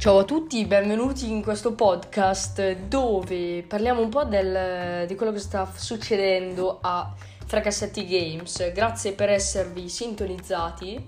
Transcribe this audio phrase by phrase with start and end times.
[0.00, 5.40] Ciao a tutti, benvenuti in questo podcast dove parliamo un po' del, di quello che
[5.40, 7.12] sta succedendo a
[7.44, 8.72] Fracassetti Games.
[8.72, 11.06] Grazie per esservi sintonizzati.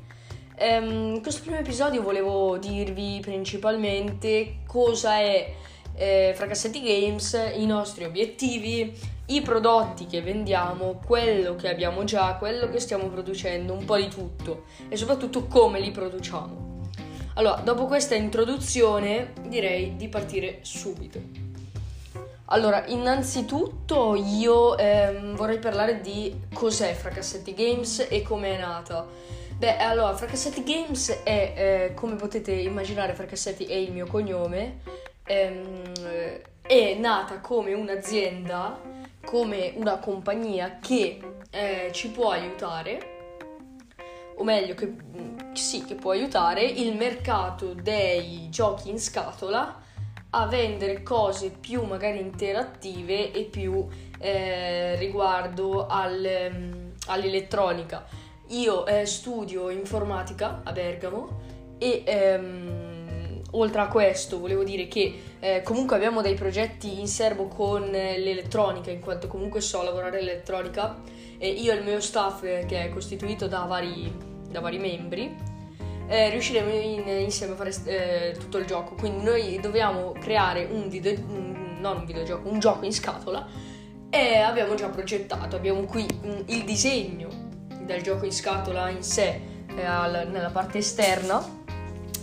[0.56, 5.54] Ehm, in questo primo episodio volevo dirvi principalmente cosa è
[5.94, 8.94] eh, Fracassetti Games, i nostri obiettivi,
[9.28, 14.08] i prodotti che vendiamo, quello che abbiamo già, quello che stiamo producendo, un po' di
[14.08, 16.71] tutto e soprattutto come li produciamo.
[17.34, 21.18] Allora, dopo questa introduzione direi di partire subito.
[22.46, 29.06] Allora, innanzitutto io ehm, vorrei parlare di cos'è Fracassetti Games e come è nata.
[29.56, 31.54] Beh, allora, Fracassetti Games è,
[31.90, 34.80] eh, come potete immaginare, Fracassetti è il mio cognome,
[35.24, 35.92] ehm,
[36.60, 38.78] è nata come un'azienda,
[39.24, 43.11] come una compagnia che eh, ci può aiutare
[44.42, 44.92] o meglio che
[45.52, 49.80] sì, che può aiutare il mercato dei giochi in scatola
[50.30, 53.86] a vendere cose più magari interattive e più
[54.18, 58.04] eh, riguardo al, um, all'elettronica.
[58.48, 61.40] Io eh, studio informatica a Bergamo
[61.78, 67.46] e ehm, oltre a questo volevo dire che eh, comunque abbiamo dei progetti in serbo
[67.46, 71.00] con l'elettronica in quanto comunque so lavorare l'elettronica
[71.38, 75.50] e io e il mio staff eh, che è costituito da vari, da vari membri
[76.06, 78.94] eh, riusciremo in, insieme a fare eh, tutto il gioco.
[78.94, 83.46] Quindi noi dobbiamo creare un video, non un videogioco, un gioco in scatola
[84.10, 87.28] e abbiamo già progettato, abbiamo qui um, il disegno
[87.80, 89.40] del gioco in scatola in sé
[89.74, 91.60] eh, al, nella parte esterna.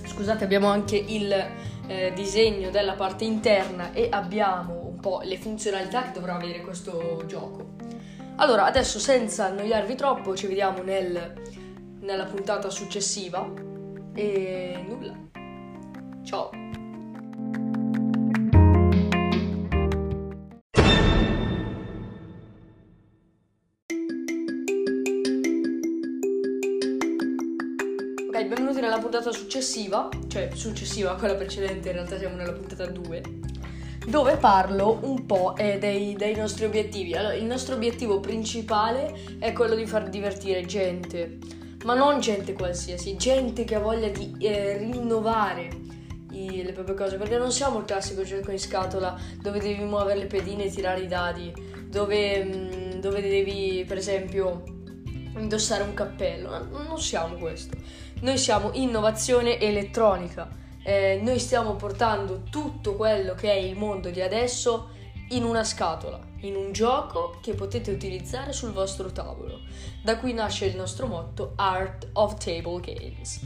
[0.05, 1.33] Scusate, abbiamo anche il
[1.87, 7.23] eh, disegno della parte interna e abbiamo un po' le funzionalità che dovrà avere questo
[7.25, 7.77] gioco.
[8.35, 11.41] Allora, adesso senza annoiarvi troppo, ci vediamo nel,
[12.01, 13.51] nella puntata successiva
[14.13, 15.15] e nulla.
[16.23, 16.49] Ciao.
[28.31, 33.21] Benvenuti nella puntata successiva, cioè successiva a quella precedente, in realtà siamo nella puntata 2,
[34.07, 37.13] dove parlo un po' eh, dei, dei, nostri obiettivi.
[37.15, 43.15] Allora, il nostro obiettivo principale è quello di far divertire gente ma non gente qualsiasi,
[43.15, 45.69] gente che ha voglia di eh, rinnovare
[46.31, 50.19] i, le proprie cose, perché non siamo il classico gioco in scatola dove devi muovere
[50.19, 51.53] le pedine e tirare i dadi,
[51.87, 54.63] dove, mm, dove devi per esempio
[55.37, 57.77] indossare un cappello, non siamo questo,
[58.21, 60.49] noi siamo innovazione elettronica,
[60.83, 64.97] eh, noi stiamo portando tutto quello che è il mondo di adesso
[65.29, 69.61] in una scatola, in un gioco che potete utilizzare sul vostro tavolo.
[70.03, 73.39] Da qui nasce il nostro motto Art of Table Games.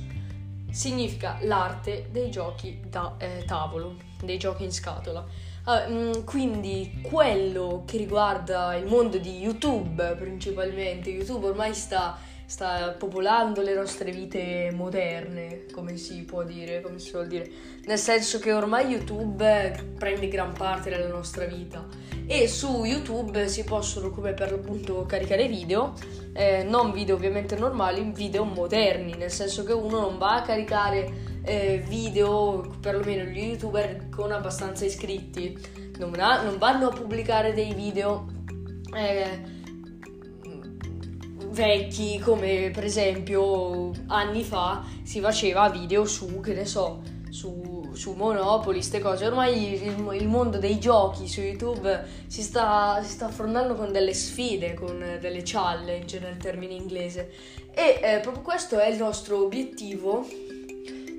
[0.71, 5.25] Significa l'arte dei giochi da eh, tavolo, dei giochi in scatola.
[5.65, 12.17] Uh, quindi quello che riguarda il mondo di YouTube principalmente, YouTube ormai sta
[12.53, 17.49] sta popolando le nostre vite moderne, come si può dire, come si vuol dire,
[17.85, 21.83] nel senso che ormai YouTube prende gran parte della nostra vita.
[22.27, 25.95] E su YouTube si possono come per l'appunto caricare video,
[26.33, 31.39] eh, non video ovviamente normali, video moderni, nel senso che uno non va a caricare
[31.43, 35.57] eh, video, perlomeno gli youtuber con abbastanza iscritti,
[35.97, 38.27] non, ha, non vanno a pubblicare dei video.
[38.95, 39.61] Eh,
[41.53, 47.01] vecchi come per esempio anni fa si faceva video su che ne so
[47.33, 49.25] su, su Monopoly, queste cose.
[49.25, 54.13] Ormai il, il, mondo dei giochi su YouTube si sta, si sta, affrontando con delle
[54.13, 57.31] sfide, con delle challenge nel termine inglese.
[57.73, 60.27] E eh, proprio questo è il nostro obiettivo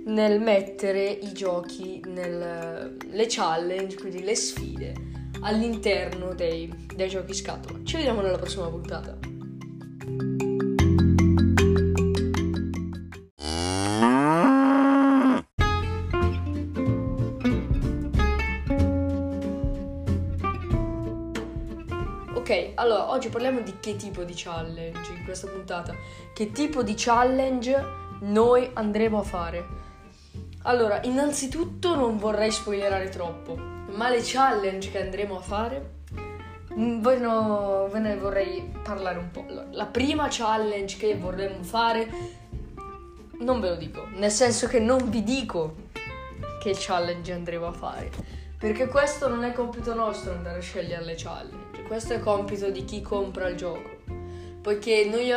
[0.07, 4.95] nel mettere i giochi, nel, le challenge, quindi le sfide,
[5.41, 7.81] all'interno dei, dei giochi scatola.
[7.83, 9.34] Ci vediamo nella prossima puntata.
[23.05, 25.95] Allora oggi parliamo di che tipo di challenge in questa puntata.
[26.33, 27.85] Che tipo di challenge
[28.21, 29.67] noi andremo a fare?
[30.63, 35.93] Allora, innanzitutto non vorrei spoilerare troppo, ma le challenge che andremo a fare
[36.77, 39.45] Mm, voi no, ve ne vorrei parlare un po'.
[39.71, 42.09] La prima challenge che vorremmo fare,
[43.39, 45.77] non ve lo dico, nel senso che non vi dico
[46.61, 48.11] che challenge andremo a fare,
[48.59, 52.85] perché questo non è compito nostro andare a scegliere le challenge, questo è compito di
[52.85, 53.99] chi compra il gioco,
[54.61, 55.33] poiché noi,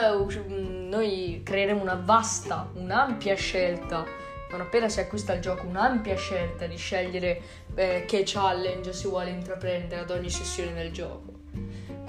[0.90, 6.78] noi creeremo una vasta, un'ampia scelta non appena si acquista il gioco un'ampia scelta di
[6.78, 7.42] scegliere
[7.76, 11.36] eh, che challenge si vuole intraprendere ad ogni sessione del gioco.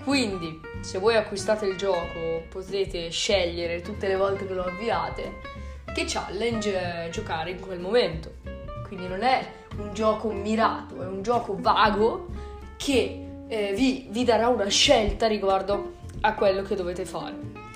[0.04, 5.56] Quindi, se voi acquistate il gioco, potete scegliere tutte le volte che lo avviate
[5.92, 8.34] che challenge eh, giocare in quel momento.
[8.86, 9.46] Quindi non è
[9.76, 12.28] un gioco mirato, è un gioco vago
[12.76, 17.66] che eh, vi, vi darà una scelta riguardo a quello che dovete fare.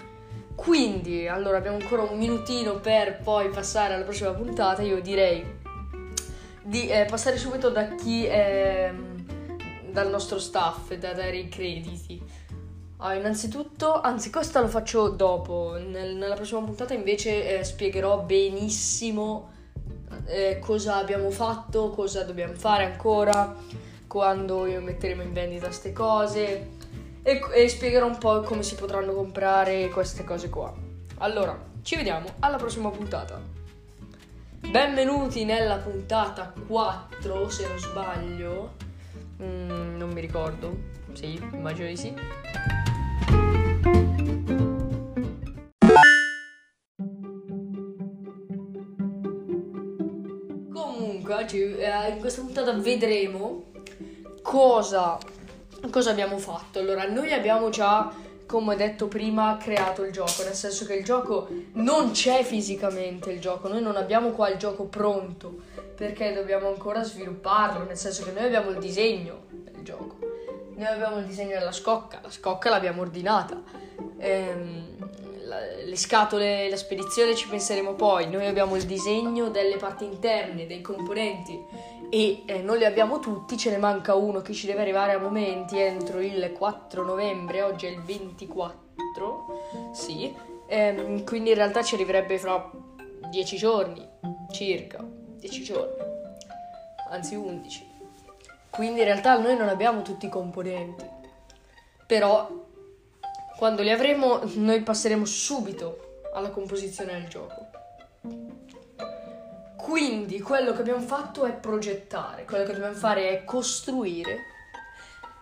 [0.54, 4.82] Quindi, allora abbiamo ancora un minutino per poi passare alla prossima puntata.
[4.82, 5.44] Io direi
[6.62, 8.92] di eh, passare subito da chi è
[9.90, 12.22] dal nostro staff da dare i crediti.
[12.98, 15.76] Allora, innanzitutto, anzi, questo lo faccio dopo.
[15.76, 19.50] Nel, nella prossima puntata invece eh, spiegherò benissimo
[20.26, 23.54] eh, cosa abbiamo fatto, cosa dobbiamo fare ancora,
[24.12, 26.68] quando metteremo in vendita queste cose
[27.22, 30.70] e, e spiegherò un po' come si potranno comprare queste cose qua.
[31.16, 33.40] Allora, ci vediamo alla prossima puntata.
[34.68, 38.74] Benvenuti nella puntata 4, se non sbaglio.
[39.42, 40.76] Mm, non mi ricordo.
[41.14, 42.14] Sì, immagino di sì.
[50.70, 53.70] Comunque, eh, in questa puntata vedremo
[54.52, 55.18] cosa
[55.90, 56.78] cosa abbiamo fatto?
[56.78, 58.12] Allora, noi abbiamo già,
[58.46, 63.40] come detto prima, creato il gioco, nel senso che il gioco non c'è fisicamente il
[63.40, 65.62] gioco, noi non abbiamo qua il gioco pronto,
[65.96, 70.18] perché dobbiamo ancora svilupparlo, nel senso che noi abbiamo il disegno del gioco.
[70.74, 73.60] Noi abbiamo il disegno della scocca, la scocca l'abbiamo ordinata.
[74.18, 74.96] Ehm,
[75.84, 78.28] le scatole, la spedizione ci penseremo poi.
[78.28, 81.58] Noi abbiamo il disegno delle parti interne, dei componenti
[82.14, 85.18] e eh, non li abbiamo tutti, ce ne manca uno che ci deve arrivare a
[85.18, 90.34] momenti entro il 4 novembre, oggi è il 24, sì,
[90.66, 92.70] ehm, quindi in realtà ci arriverebbe fra
[93.30, 94.06] 10 giorni,
[94.50, 96.04] circa 10 giorni,
[97.10, 97.90] anzi 11.
[98.68, 101.04] Quindi in realtà noi non abbiamo tutti i componenti,
[102.06, 102.46] però
[103.62, 107.68] quando li avremo noi passeremo subito alla composizione del gioco.
[109.76, 114.38] Quindi quello che abbiamo fatto è progettare, quello che dobbiamo fare è costruire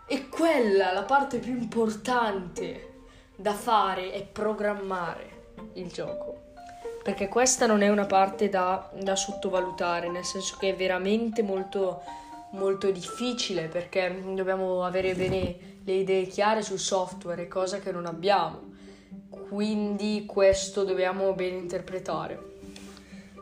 [0.06, 3.04] e quella, la parte più importante
[3.36, 6.52] da fare è programmare il gioco.
[7.02, 12.02] Perché questa non è una parte da, da sottovalutare, nel senso che è veramente molto,
[12.52, 18.68] molto difficile perché dobbiamo avere bene le idee chiare sul software, cosa che non abbiamo.
[19.28, 22.48] Quindi questo dobbiamo ben interpretare.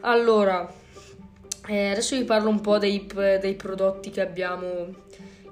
[0.00, 0.70] Allora,
[1.66, 4.86] eh, adesso vi parlo un po' dei, dei prodotti che abbiamo,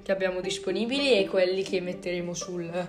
[0.01, 2.87] che abbiamo, disponibili e quelli che metteremo sul,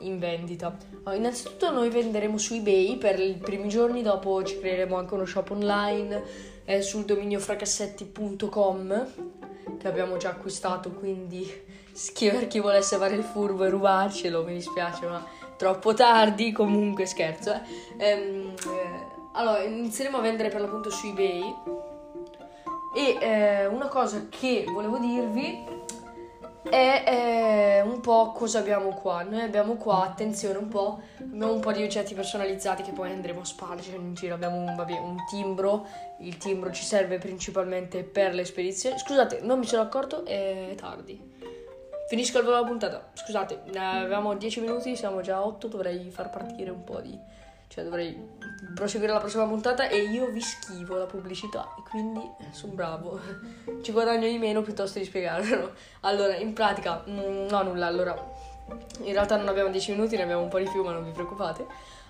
[0.00, 0.76] in vendita.
[1.04, 5.26] Allora, innanzitutto noi venderemo su eBay per i primi giorni, dopo ci creeremo anche uno
[5.26, 6.24] shop online
[6.64, 9.34] eh, sul dominio fracassetti.com
[9.78, 11.64] che abbiamo già acquistato, quindi
[12.18, 15.24] per chi volesse fare il furbo e rubarcelo, mi dispiace ma
[15.56, 17.52] troppo tardi, comunque scherzo.
[17.52, 17.60] Eh.
[17.98, 21.54] Ehm, eh, allora, inizieremo a vendere per l'appunto su eBay
[22.94, 25.75] e eh, una cosa che volevo dirvi
[26.70, 29.22] è eh, un po' cosa abbiamo qua.
[29.22, 33.40] Noi abbiamo qua, attenzione un po', abbiamo un po' di oggetti personalizzati che poi andremo
[33.40, 34.34] a spargere in giro.
[34.34, 35.86] Abbiamo un, vabbè, un timbro,
[36.20, 38.98] il timbro ci serve principalmente per le spedizioni.
[38.98, 41.34] Scusate, non mi sono accorto, è tardi.
[42.08, 43.10] Finisco il volo della puntata.
[43.14, 47.18] Scusate, avevamo 10 minuti, siamo già a 8, dovrei far partire un po' di
[47.68, 48.16] cioè dovrei
[48.74, 52.20] proseguire la prossima puntata e io vi schivo la pubblicità e quindi
[52.50, 53.20] sono bravo.
[53.82, 55.74] Ci guadagno di meno piuttosto di spiegarlo.
[56.06, 58.14] Allora, in pratica, mm, no nulla, allora
[59.02, 61.10] in realtà non abbiamo 10 minuti, ne abbiamo un po' di più, ma non vi
[61.10, 61.66] preoccupate.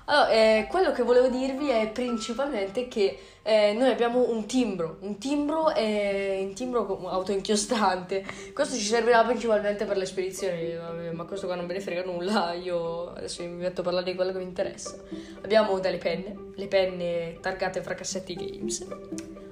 [0.08, 5.18] Allora, eh, quello che volevo dirvi è principalmente che eh, noi abbiamo un timbro, un
[5.18, 8.24] timbro è un timbro autoinchiostante.
[8.52, 10.74] Questo ci servirà principalmente per le spedizioni,
[11.12, 14.14] ma questo qua non me ne frega nulla, io adesso mi metto a parlare di
[14.14, 14.94] quello che mi interessa.
[15.42, 18.86] Abbiamo delle penne, le penne targate Fracassetti Games.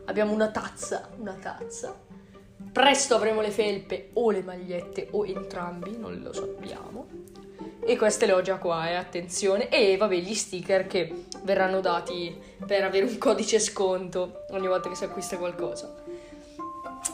[0.04, 1.98] Abbiamo una tazza, una tazza.
[2.72, 7.06] Presto avremo le felpe o le magliette o entrambi, non lo sappiamo.
[7.86, 9.68] E queste le ho già qua, eh, attenzione.
[9.68, 12.34] E vabbè, gli sticker che verranno dati
[12.66, 15.94] per avere un codice sconto ogni volta che si acquista qualcosa.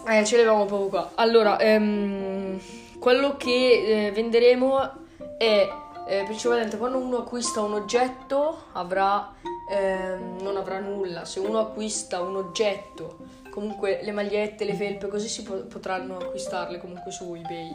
[0.07, 1.11] Eh, ce l'avevamo proprio qua.
[1.17, 2.61] Allora, ehm,
[2.99, 4.91] quello che eh, venderemo
[5.37, 5.69] è
[6.07, 9.33] eh, principalmente quando uno acquista un oggetto avrà,
[9.71, 11.25] ehm, non avrà nulla.
[11.25, 13.19] Se uno acquista un oggetto,
[13.51, 17.71] comunque le magliette, le felpe, così si po- potranno acquistarle comunque su eBay.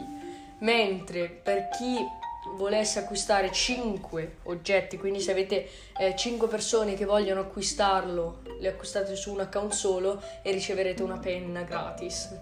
[0.58, 1.98] Mentre per chi
[2.54, 9.16] volesse acquistare 5 oggetti, quindi se avete eh, 5 persone che vogliono acquistarlo le acquistate
[9.16, 12.34] su un account solo e riceverete una penna gratis.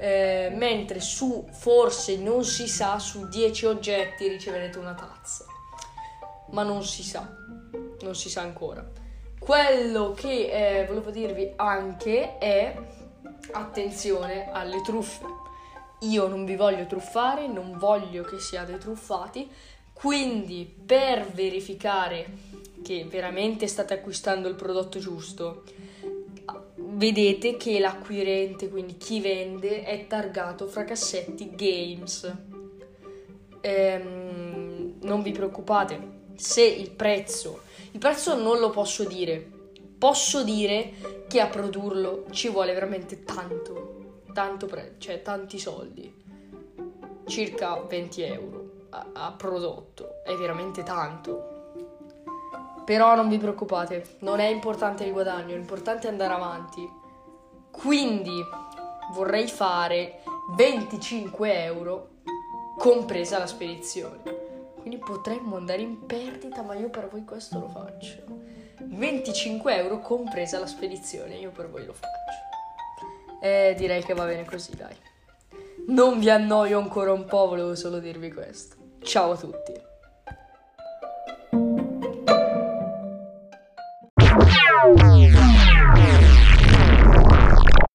[0.00, 5.44] Eh, mentre su forse non si sa, su 10 oggetti riceverete una tazza.
[6.50, 7.28] Ma non si sa,
[8.00, 8.86] non si sa ancora.
[9.38, 12.76] Quello che eh, volevo dirvi anche è
[13.52, 15.46] attenzione alle truffe.
[16.00, 19.50] Io non vi voglio truffare, non voglio che siate truffati,
[19.92, 22.26] quindi per verificare
[22.82, 25.64] che veramente state acquistando il prodotto giusto,
[26.76, 32.32] vedete che l'acquirente, quindi chi vende, è targato fra cassetti games.
[33.60, 36.00] Ehm, non vi preoccupate,
[36.36, 39.44] se il prezzo, il prezzo non lo posso dire,
[39.98, 40.92] posso dire
[41.26, 43.97] che a produrlo ci vuole veramente tanto,
[44.32, 46.24] tanto pre- cioè tanti soldi,
[47.26, 51.56] circa 20 euro a, a prodotto, è veramente tanto.
[52.84, 56.88] Però non vi preoccupate, non è importante il guadagno, è andare avanti.
[57.70, 58.42] Quindi
[59.12, 60.22] vorrei fare
[60.56, 62.08] 25 euro
[62.78, 64.46] compresa la spedizione.
[64.80, 68.22] Quindi potremmo andare in perdita, ma io per voi questo lo faccio.
[68.80, 72.47] 25 euro compresa la spedizione, io per voi lo faccio.
[73.40, 74.96] E direi che va bene così, dai.
[75.88, 78.76] Non vi annoio ancora un po', volevo solo dirvi questo.
[79.00, 79.87] Ciao a tutti.